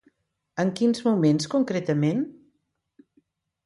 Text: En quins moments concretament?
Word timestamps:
En 0.63 0.71
quins 0.79 1.03
moments 1.09 1.51
concretament? 1.53 2.27